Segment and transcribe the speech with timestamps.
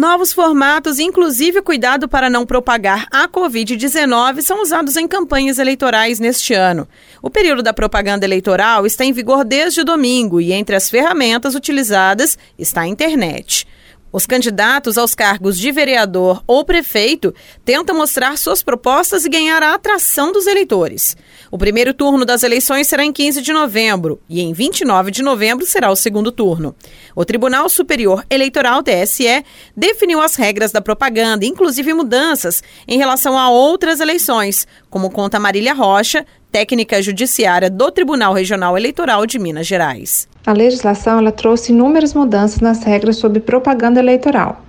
[0.00, 6.54] Novos formatos, inclusive cuidado para não propagar a Covid-19, são usados em campanhas eleitorais neste
[6.54, 6.88] ano.
[7.20, 12.38] O período da propaganda eleitoral está em vigor desde domingo e entre as ferramentas utilizadas
[12.58, 13.68] está a internet.
[14.12, 17.32] Os candidatos aos cargos de vereador ou prefeito
[17.64, 21.16] tentam mostrar suas propostas e ganhar a atração dos eleitores.
[21.48, 25.64] O primeiro turno das eleições será em 15 de novembro e em 29 de novembro
[25.64, 26.74] será o segundo turno.
[27.14, 29.44] O Tribunal Superior Eleitoral, TSE,
[29.76, 35.72] definiu as regras da propaganda, inclusive mudanças em relação a outras eleições, como conta Marília
[35.72, 40.28] Rocha, técnica judiciária do Tribunal Regional Eleitoral de Minas Gerais.
[40.44, 44.64] A legislação ela trouxe inúmeras mudanças nas regras sobre propaganda eleitoral.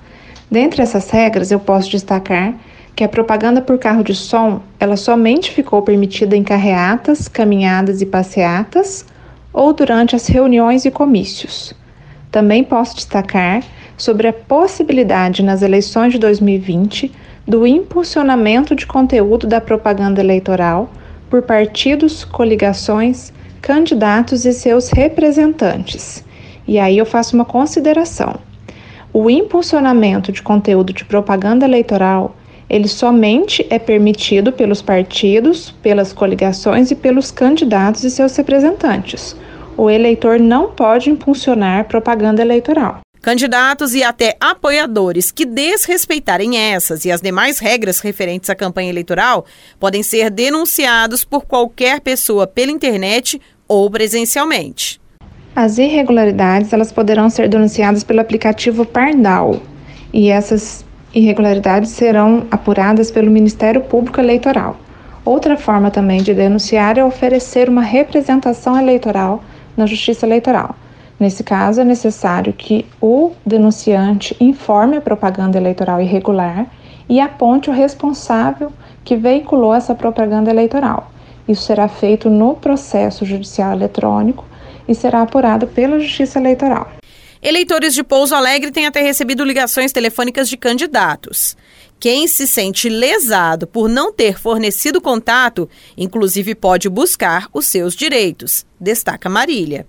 [0.49, 2.53] Dentre essas regras, eu posso destacar
[2.95, 8.05] que a propaganda por carro de som ela somente ficou permitida em carreatas, caminhadas e
[8.05, 9.05] passeatas
[9.51, 11.73] ou durante as reuniões e comícios.
[12.29, 13.63] Também posso destacar
[13.97, 17.11] sobre a possibilidade nas eleições de 2020
[17.47, 20.91] do impulsionamento de conteúdo da propaganda eleitoral
[21.31, 26.25] por partidos, coligações, candidatos e seus representantes.
[26.67, 28.35] E aí eu faço uma consideração.
[29.13, 32.35] O impulsionamento de conteúdo de propaganda eleitoral,
[32.69, 39.33] ele somente é permitido pelos partidos, pelas coligações e pelos candidatos e seus representantes.
[39.77, 42.99] O eleitor não pode impulsionar propaganda eleitoral.
[43.21, 49.45] Candidatos e até apoiadores que desrespeitarem essas e as demais regras referentes à campanha eleitoral
[49.79, 54.99] podem ser denunciados por qualquer pessoa pela internet ou presencialmente.
[55.55, 59.61] As irregularidades elas poderão ser denunciadas pelo aplicativo Pardal
[60.11, 60.83] e essas
[61.13, 64.79] irregularidades serão apuradas pelo Ministério Público Eleitoral.
[65.23, 69.43] Outra forma também de denunciar é oferecer uma representação eleitoral
[69.77, 70.75] na Justiça Eleitoral.
[71.21, 76.65] Nesse caso, é necessário que o denunciante informe a propaganda eleitoral irregular
[77.07, 78.73] e aponte o responsável
[79.05, 81.11] que veiculou essa propaganda eleitoral.
[81.47, 84.43] Isso será feito no processo judicial eletrônico
[84.87, 86.91] e será apurado pela Justiça Eleitoral.
[87.39, 91.55] Eleitores de Pouso Alegre têm até recebido ligações telefônicas de candidatos.
[91.99, 98.65] Quem se sente lesado por não ter fornecido contato, inclusive pode buscar os seus direitos,
[98.79, 99.85] destaca Marília.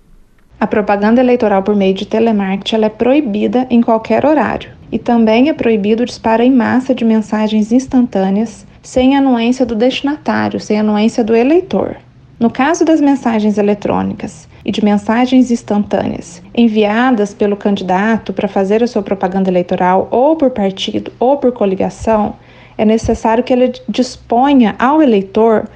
[0.59, 4.71] A propaganda eleitoral por meio de telemarketing é proibida em qualquer horário.
[4.91, 10.59] E também é proibido o disparo em massa de mensagens instantâneas sem anuência do destinatário,
[10.59, 11.97] sem anuência do eleitor.
[12.39, 18.87] No caso das mensagens eletrônicas e de mensagens instantâneas enviadas pelo candidato para fazer a
[18.87, 22.35] sua propaganda eleitoral ou por partido ou por coligação,
[22.77, 25.67] é necessário que ele disponha ao eleitor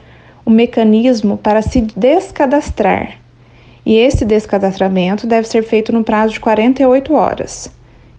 [0.46, 3.18] o mecanismo para se descadastrar
[3.88, 7.72] e esse descadastramento deve ser feito no prazo de 48 horas.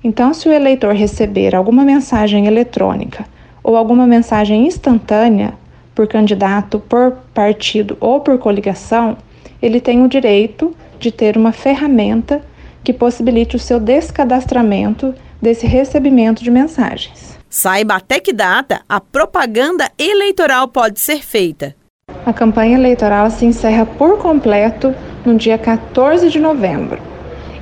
[0.03, 3.27] Então, se o eleitor receber alguma mensagem eletrônica
[3.63, 5.53] ou alguma mensagem instantânea
[5.95, 9.19] por candidato, por partido ou por coligação,
[9.61, 12.41] ele tem o direito de ter uma ferramenta
[12.83, 17.39] que possibilite o seu descadastramento desse recebimento de mensagens.
[17.51, 21.77] Saiba até que data a propaganda eleitoral pode ser feita.
[22.25, 27.01] A campanha eleitoral se encerra por completo no dia 14 de novembro.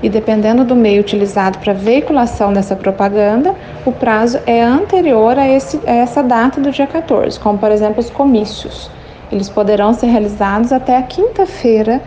[0.02, 5.80] E dependendo do meio utilizado para veiculação dessa propaganda, o prazo é anterior a, esse,
[5.86, 8.90] a essa data do dia 14, como por exemplo os comícios.
[9.32, 12.02] Eles poderão ser realizados até a quinta-feira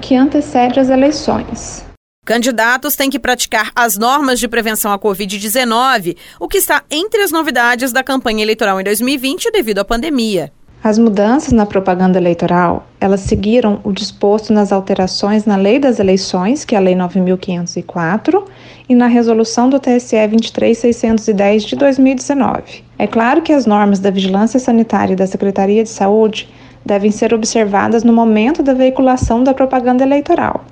[0.00, 1.84] que antecede as eleições.
[2.24, 7.32] Candidatos têm que praticar as normas de prevenção à Covid-19, o que está entre as
[7.32, 10.52] novidades da campanha eleitoral em 2020 devido à pandemia.
[10.84, 16.64] As mudanças na propaganda eleitoral, elas seguiram o disposto nas alterações na Lei das Eleições,
[16.64, 18.44] que é a Lei 9504,
[18.88, 22.82] e na resolução do TSE 23610 de 2019.
[22.98, 26.48] É claro que as normas da Vigilância Sanitária e da Secretaria de Saúde
[26.84, 30.64] devem ser observadas no momento da veiculação da propaganda eleitoral,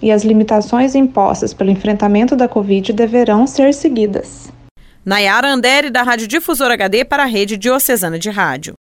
[0.00, 4.50] e as limitações impostas pelo enfrentamento da Covid deverão ser seguidas.
[5.04, 8.77] Nayara Andere, da Rádio Difusor HD, para a Rede Diocesana de Rádio.